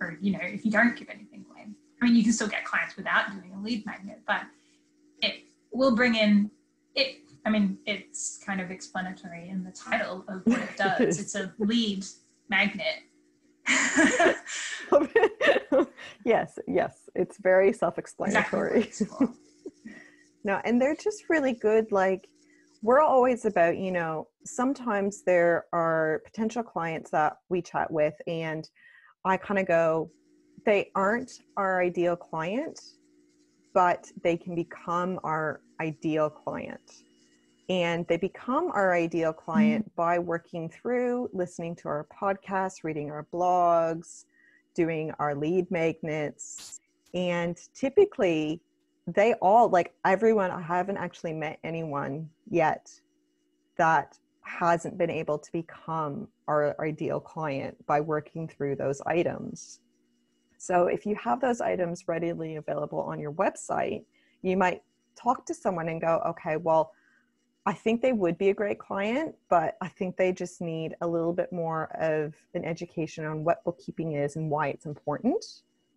[0.01, 1.67] or you know if you don't give anything away.
[2.01, 4.41] I mean you can still get clients without doing a lead magnet but
[5.21, 6.49] it will bring in
[6.95, 11.19] it i mean it's kind of explanatory in the title of what it does.
[11.19, 12.05] It's a lead
[12.49, 13.03] magnet.
[16.25, 17.09] Yes yes.
[17.15, 18.83] It's very self-explanatory.
[18.83, 19.27] Exactly.
[20.45, 22.27] No and they're just really good like
[22.81, 28.69] we're always about you know sometimes there are potential clients that we chat with and
[29.25, 30.09] I kind of go,
[30.65, 32.79] they aren't our ideal client,
[33.73, 37.03] but they can become our ideal client.
[37.69, 39.95] And they become our ideal client mm-hmm.
[39.95, 44.25] by working through listening to our podcasts, reading our blogs,
[44.73, 46.79] doing our lead magnets.
[47.13, 48.61] And typically,
[49.05, 52.91] they all, like everyone, I haven't actually met anyone yet
[53.77, 54.17] that
[54.49, 59.79] hasn't been able to become our ideal client by working through those items.
[60.57, 64.03] So if you have those items readily available on your website,
[64.41, 64.81] you might
[65.15, 66.91] talk to someone and go, okay, well,
[67.65, 71.07] I think they would be a great client, but I think they just need a
[71.07, 75.45] little bit more of an education on what bookkeeping is and why it's important.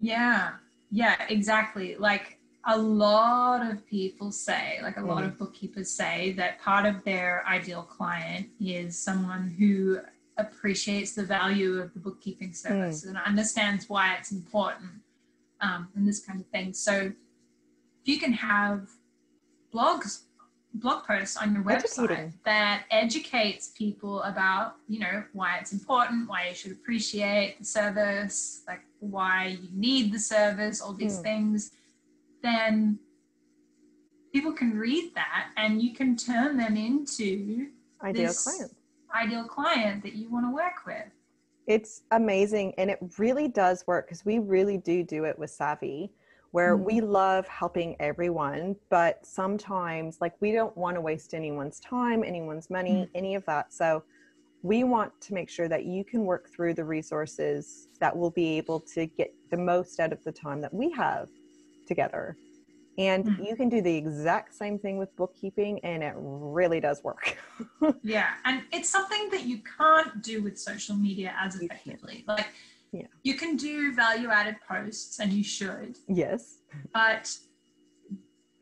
[0.00, 0.52] Yeah,
[0.90, 1.96] yeah, exactly.
[1.96, 5.08] Like a lot of people say, like a mm.
[5.08, 9.98] lot of bookkeepers say, that part of their ideal client is someone who
[10.38, 12.54] appreciates the value of the bookkeeping hmm.
[12.54, 13.10] service mm.
[13.10, 14.90] and understands why it's important
[15.60, 16.72] um, and this kind of thing.
[16.72, 17.12] So if
[18.04, 18.88] you can have
[19.72, 20.22] blogs,
[20.74, 26.48] blog posts on your website that educates people about, you know, why it's important, why
[26.48, 31.22] you should appreciate the service, like why you need the service, all these mm.
[31.22, 31.72] things,
[32.42, 32.98] then
[34.32, 37.68] people can read that and you can turn them into
[38.02, 38.74] ideal clients
[39.14, 41.06] ideal client that you want to work with.
[41.66, 42.74] It's amazing.
[42.78, 46.12] And it really does work because we really do do it with Savvy,
[46.50, 46.84] where mm-hmm.
[46.84, 48.76] we love helping everyone.
[48.90, 53.12] But sometimes, like, we don't want to waste anyone's time, anyone's money, mm-hmm.
[53.16, 53.72] any of that.
[53.72, 54.02] So,
[54.64, 58.58] we want to make sure that you can work through the resources that will be
[58.58, 61.28] able to get the most out of the time that we have
[61.92, 62.36] together.
[62.98, 63.44] And mm-hmm.
[63.44, 67.38] you can do the exact same thing with bookkeeping, and it really does work.
[68.02, 68.34] yeah.
[68.44, 72.24] And it's something that you can't do with social media as effectively.
[72.28, 72.48] Like,
[72.92, 73.06] yeah.
[73.22, 75.96] you can do value added posts, and you should.
[76.06, 76.58] Yes.
[76.92, 77.34] But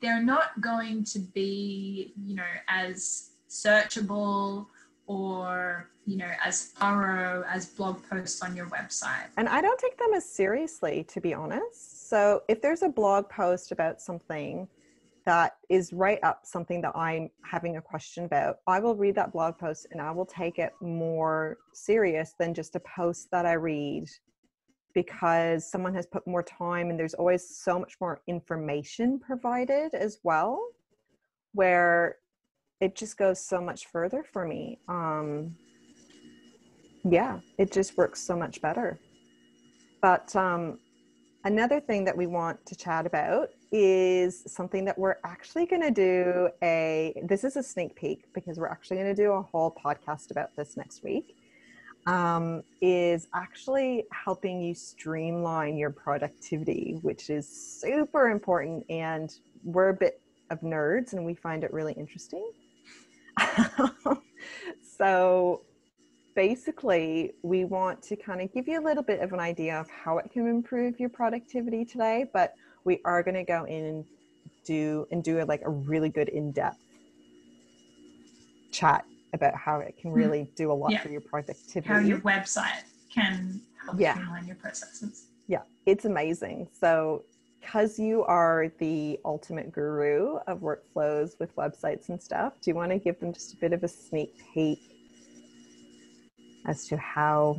[0.00, 4.66] they're not going to be, you know, as searchable
[5.06, 9.98] or you know as thorough as blog posts on your website and i don't take
[9.98, 14.66] them as seriously to be honest so if there's a blog post about something
[15.26, 19.32] that is right up something that I'm having a question about, I will read that
[19.32, 23.52] blog post and I will take it more serious than just a post that I
[23.52, 24.08] read
[24.92, 30.18] because someone has put more time and there's always so much more information provided as
[30.24, 30.60] well
[31.52, 32.16] where
[32.80, 34.80] it just goes so much further for me.
[34.88, 35.54] Um
[37.04, 38.98] yeah it just works so much better.
[40.02, 40.80] But um
[41.44, 45.90] Another thing that we want to chat about is something that we're actually going to
[45.90, 49.74] do a this is a sneak peek because we're actually going to do a whole
[49.84, 51.36] podcast about this next week
[52.06, 59.94] um, is actually helping you streamline your productivity which is super important and we're a
[59.94, 60.20] bit
[60.50, 62.50] of nerds and we find it really interesting.
[65.00, 65.62] So
[66.40, 69.86] basically, we want to kind of give you a little bit of an idea of
[69.90, 74.04] how it can improve your productivity today, but we are going to go in and
[74.64, 76.78] do and do a, like a really good in-depth
[78.72, 80.16] chat about how it can Hmm.
[80.16, 81.02] really do a lot Yeah.
[81.02, 81.92] for your productivity.
[81.92, 82.84] How your website
[83.14, 84.14] can help Yeah.
[84.14, 85.26] streamline your processes.
[85.46, 86.68] Yeah, it's amazing.
[86.72, 87.24] So,
[87.60, 92.92] because you are the ultimate guru of workflows with websites and stuff, do you want
[92.92, 94.78] to give them just a bit of a sneak peek
[96.70, 97.58] as to how?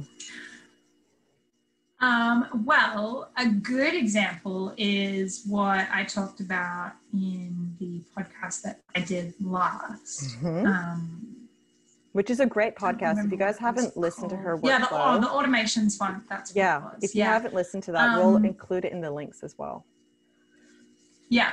[2.00, 9.02] Um, well, a good example is what I talked about in the podcast that I
[9.02, 10.40] did last.
[10.42, 10.66] Mhm.
[10.66, 11.28] Um,
[12.14, 13.24] Which is a great podcast.
[13.24, 14.66] If you guys what it was haven't listened to her called.
[14.66, 16.24] Yeah, the, oh, the automations one.
[16.28, 17.04] That's what yeah, it was.
[17.04, 17.34] if you yeah.
[17.34, 19.86] haven't listened to that, we'll Um, include it in the links as well.
[21.30, 21.52] Yeah.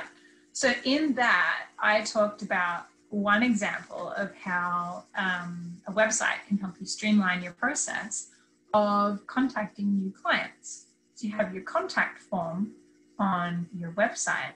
[0.53, 6.75] So in that, I talked about one example of how um, a website can help
[6.79, 8.29] you streamline your process
[8.73, 10.85] of contacting new clients.
[11.15, 12.71] So you have your contact form
[13.17, 14.53] on your website,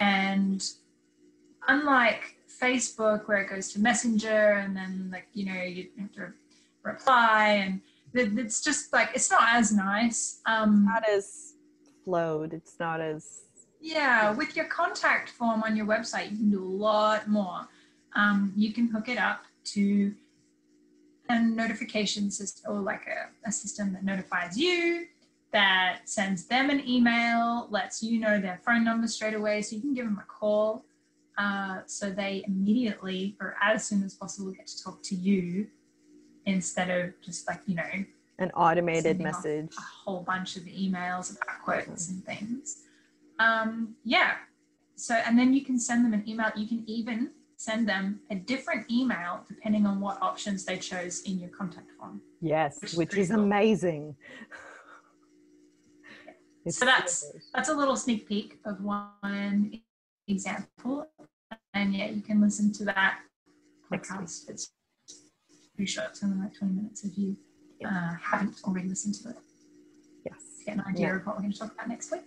[0.00, 0.64] and
[1.68, 6.32] unlike Facebook, where it goes to Messenger, and then like you know you have to
[6.82, 7.80] reply, and
[8.14, 10.40] it's just like it's not as nice.
[10.46, 11.54] Um, Not as
[12.04, 12.52] flowed.
[12.52, 13.44] It's not as
[13.84, 17.68] yeah, with your contact form on your website, you can do a lot more.
[18.14, 20.14] Um, you can hook it up to
[21.28, 25.06] a notification system or like a, a system that notifies you,
[25.52, 29.82] that sends them an email, lets you know their phone number straight away so you
[29.82, 30.84] can give them a call.
[31.38, 35.66] Uh, so they immediately or as soon as possible get to talk to you
[36.46, 38.04] instead of just like, you know,
[38.38, 39.72] an automated message.
[39.78, 42.82] a whole bunch of emails about quotes and things.
[43.38, 44.34] Um, yeah.
[44.96, 46.50] So, and then you can send them an email.
[46.56, 51.38] You can even send them a different email depending on what options they chose in
[51.38, 52.20] your contact form.
[52.40, 53.40] Yes, which is which is cool.
[53.40, 54.16] amazing.
[56.66, 59.80] It's So that's that's a little sneak peek of one
[60.26, 61.06] example.
[61.74, 63.18] And yeah, you can listen to that
[63.92, 64.48] podcast.
[64.48, 64.72] It's
[65.76, 66.08] pretty short.
[66.10, 67.36] It's only like 20 minutes if you
[67.84, 69.36] uh, haven't already listened to it
[70.24, 70.40] yes.
[70.60, 71.16] to get an idea Yeah.
[71.16, 72.22] of what we're going to talk about next week.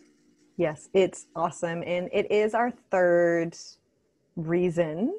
[0.57, 1.81] Yes, it's awesome.
[1.85, 3.57] And it is our third
[4.37, 5.13] reason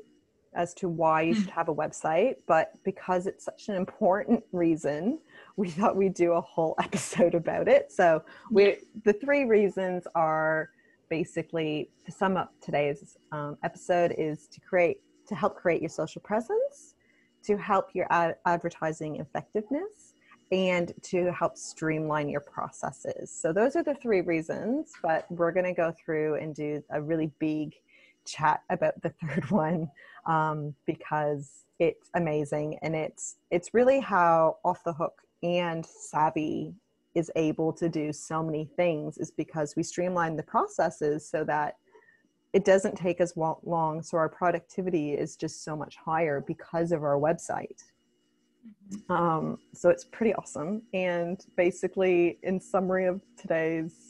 [0.55, 2.37] as to why you should have a website.
[2.47, 5.19] But because it's such an important reason,
[5.57, 7.93] we thought we'd do a whole episode about it.
[7.93, 10.71] So we the three reasons are
[11.11, 16.23] basically to sum up today's um, episode is to create to help create your social
[16.23, 16.95] presence,
[17.45, 20.15] to help your ad- advertising effectiveness,
[20.51, 23.31] and to help streamline your processes.
[23.31, 27.03] So those are the three reasons, but we're going to go through and do a
[27.03, 27.75] really big
[28.29, 29.91] chat about the third one
[30.27, 36.75] um, because it's amazing and it's it's really how off the hook and savvy
[37.15, 41.77] is able to do so many things is because we streamline the processes so that
[42.53, 47.05] it doesn't take as long so our productivity is just so much higher because of
[47.05, 47.83] our website
[49.09, 50.83] um, so it's pretty awesome.
[50.93, 54.08] And basically, in summary of today's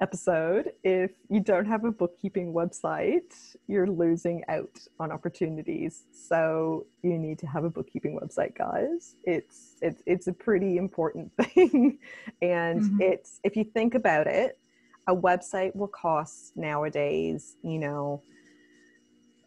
[0.00, 6.04] episode, if you don't have a bookkeeping website, you're losing out on opportunities.
[6.12, 9.16] So you need to have a bookkeeping website, guys.
[9.24, 11.98] It's it's it's a pretty important thing.
[12.42, 13.00] and Mhm.
[13.00, 14.58] it's if you think about it,
[15.08, 18.22] a website will cost nowadays, you know,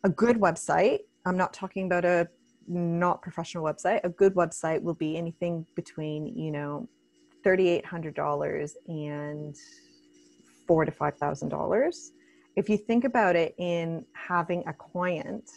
[0.04, 1.00] a good website.
[1.26, 2.28] I'm not talking about a
[2.68, 4.00] not professional website.
[4.04, 6.88] A good website will be anything between, you know,
[7.44, 9.56] $3,800 and
[10.70, 12.12] four to $5,000.
[12.56, 15.50] If you think about it in having a client,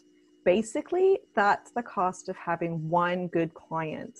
[0.46, 4.18] basically that's the cost of having one good client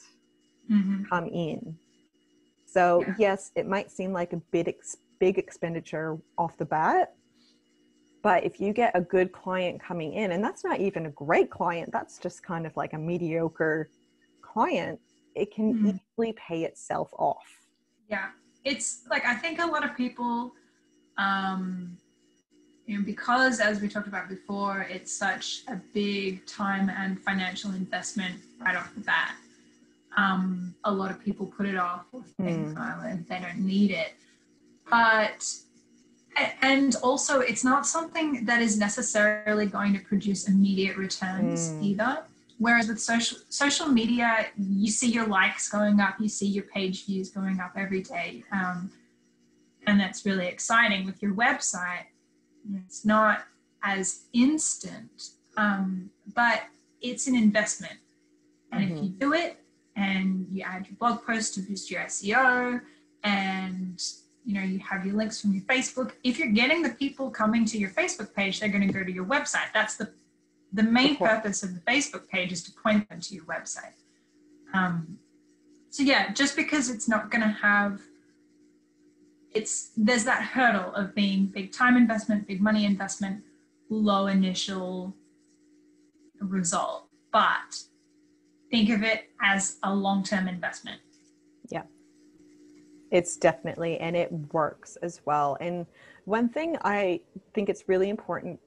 [0.71, 1.09] Mhm.
[1.09, 1.79] come in.
[2.67, 3.15] So Yeah.
[3.19, 7.15] yes, it might seem like a big ex- big expenditure off the bat,
[8.23, 11.51] but if you get a good client coming in, and that's not even a great
[11.51, 13.89] client, that's just kind of like a mediocre
[14.43, 15.01] client,
[15.35, 16.01] it can Mhm.
[16.19, 17.49] easily pay itself off.
[18.09, 18.33] Yeah,
[18.65, 20.55] it's like I think a lot of people,
[21.19, 21.97] um,
[22.87, 27.71] you know, because as we talked about before, it's such a big time and financial
[27.71, 29.35] investment right off the bat.
[30.17, 34.15] Um, a lot of people put it off or think oh, they don't need it,
[34.91, 35.47] but
[36.61, 41.83] and also it's not something that is necessarily going to produce immediate returns Mm.
[41.83, 42.25] either.
[42.59, 47.07] Whereas with social social media, you see your likes going up, you see your page
[47.07, 48.91] views going up every day, um,
[49.87, 51.07] and that's really exciting.
[51.07, 52.07] With your website,
[52.87, 53.45] it's not
[53.83, 56.63] as instant, um, but
[57.01, 57.99] it's an investment.
[58.71, 59.59] And if you do it,
[59.97, 62.81] and you add your blog post to boost your SEO,
[63.25, 64.03] and
[64.45, 66.13] you know, you have your links from your Facebook.
[66.25, 69.13] If you're getting the people coming to your Facebook page, they're going to go to
[69.13, 69.73] your website.
[69.73, 70.13] That's the
[70.73, 73.93] the main purpose of the Facebook page is to point them to your website.
[74.73, 75.19] Um,
[75.91, 78.01] so yeah, just because it's not going to have
[79.55, 83.43] it's there's that hurdle of being big time investment, big money investment,
[83.89, 85.15] low initial
[86.41, 87.77] result, but
[88.71, 91.01] think of it as a long-term investment.
[91.71, 91.83] Yeah.
[93.11, 95.57] It's definitely and it works as well.
[95.61, 95.87] And
[96.25, 97.21] one thing I
[97.55, 98.59] think it's really important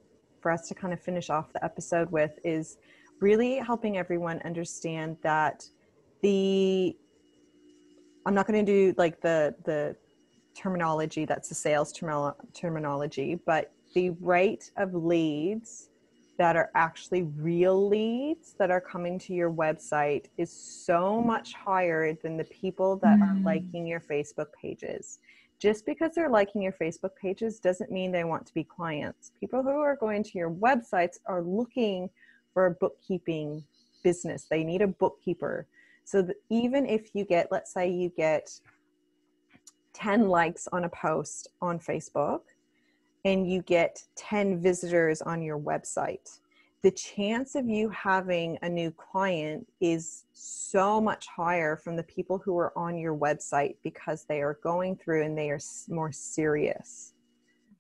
[0.42, 2.78] for us to kind of finish off the episode with is
[3.20, 5.68] really helping everyone understand that
[6.22, 6.96] the
[8.26, 9.96] I'm not going to do like the the
[10.56, 15.90] terminology that's the sales term- terminology, but the rate of leads
[16.38, 22.14] that are actually real leads that are coming to your website is so much higher
[22.14, 23.22] than the people that mm.
[23.22, 25.20] are liking your Facebook pages
[25.60, 29.32] just because they're liking your Facebook pages doesn't mean they want to be clients.
[29.40, 32.10] People who are going to your websites are looking
[32.54, 33.64] for a bookkeeping
[34.04, 34.46] business.
[34.50, 35.68] They need a bookkeeper.
[36.04, 38.52] So even if you get, let's say you get
[39.96, 42.42] 10 likes on a post on Facebook
[43.24, 46.40] and you get 10 visitors on your website,
[46.84, 52.38] the chance of you having a new client is so much higher from the people
[52.38, 57.14] who are on your website because they are going through and they are more serious.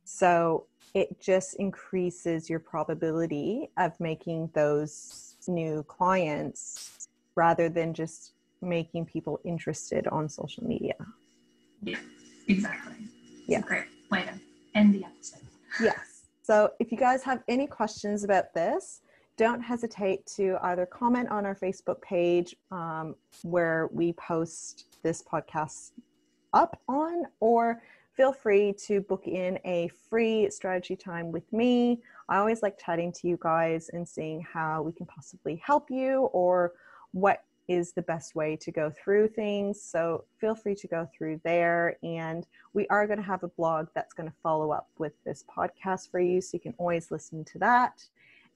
[0.05, 9.05] So it just increases your probability of making those new clients rather than just making
[9.05, 10.95] people interested on social media.
[11.81, 11.97] Yeah,
[12.47, 12.95] exactly.
[13.47, 13.61] Yeah.
[13.61, 14.33] great way to
[14.77, 15.41] end the episode.
[15.81, 16.23] Yes.
[16.41, 19.01] So if you guys have any questions about this,
[19.37, 25.91] don't hesitate to either comment on our Facebook page um, where we post this podcast
[26.53, 27.81] up on, or
[28.13, 32.01] feel free to book in a free strategy time with me.
[32.29, 36.29] I always like chatting to you guys and seeing how we can possibly help you
[36.31, 36.73] or
[37.11, 39.81] what is the best way to go through things.
[39.81, 41.97] So feel free to go through there.
[42.03, 45.43] And we are going to have a blog that's going to follow up with this
[45.55, 46.41] podcast for you.
[46.41, 48.03] So you can always listen to that.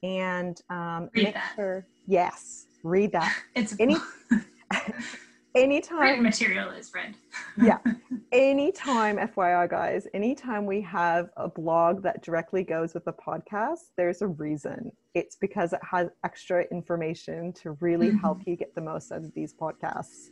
[0.02, 1.52] And um, read make that.
[1.56, 3.36] sure, yes, read that.
[3.54, 3.96] It's any
[5.54, 7.14] anytime material is read.
[7.62, 7.78] yeah.
[8.32, 14.22] Anytime, FYI guys, anytime we have a blog that directly goes with the podcast, there's
[14.22, 14.92] a reason.
[15.14, 18.18] It's because it has extra information to really mm-hmm.
[18.18, 20.28] help you get the most out of these podcasts.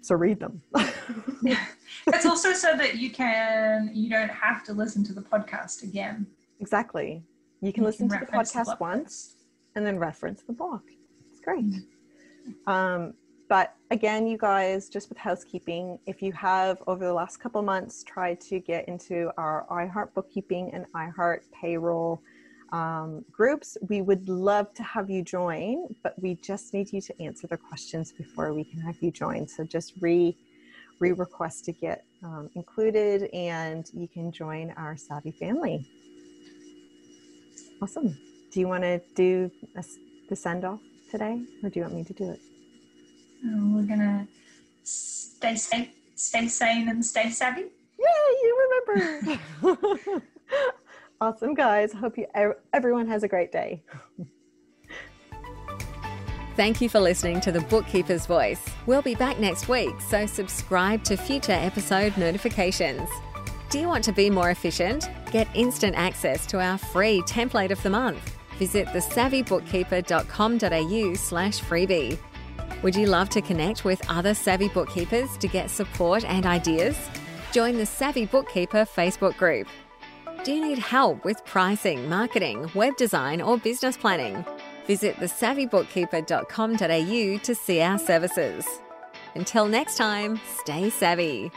[0.00, 0.60] So read them.
[2.08, 6.26] it's also so that you can you don't have to listen to the podcast again.
[6.58, 7.22] Exactly.
[7.60, 9.36] You can you listen can to the podcast the once
[9.76, 10.80] and then reference the blog.
[11.30, 11.64] It's great.
[11.64, 12.70] Mm-hmm.
[12.70, 13.14] Um,
[13.48, 18.04] but again, you guys, just with housekeeping, if you have over the last couple months
[18.04, 22.20] tried to get into our iHeart bookkeeping and iHeart payroll
[22.72, 27.22] um, groups, we would love to have you join, but we just need you to
[27.22, 29.48] answer the questions before we can have you join.
[29.48, 30.36] So just re
[31.00, 35.88] re request to get um, included, and you can join our Savvy family.
[37.80, 38.18] Awesome.
[38.50, 39.84] Do you want to do a,
[40.28, 40.80] the send off
[41.10, 42.40] today, or do you want me to do it?
[43.42, 44.26] And we're gonna
[44.82, 47.66] stay safe, stay sane, and stay savvy.
[47.98, 48.06] Yeah,
[48.42, 49.40] you remember.
[51.20, 51.92] awesome, guys.
[51.92, 52.26] Hope you
[52.72, 53.82] everyone has a great day.
[56.56, 58.64] Thank you for listening to the Bookkeeper's Voice.
[58.86, 63.08] We'll be back next week, so subscribe to future episode notifications.
[63.70, 65.08] Do you want to be more efficient?
[65.30, 68.36] Get instant access to our free template of the month.
[68.58, 72.18] Visit thesavvybookkeeper.com.au slash freebie.
[72.82, 76.96] Would you love to connect with other savvy bookkeepers to get support and ideas?
[77.50, 79.66] Join the Savvy Bookkeeper Facebook group.
[80.44, 84.44] Do you need help with pricing, marketing, web design, or business planning?
[84.86, 88.64] Visit thesavvybookkeeper.com.au to see our services.
[89.34, 91.50] Until next time, stay savvy.